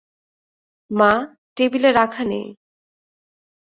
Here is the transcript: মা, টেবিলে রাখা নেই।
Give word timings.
মা, 0.91 1.11
টেবিলে 1.57 1.89
রাখা 1.91 2.23
নেই। 2.23 2.47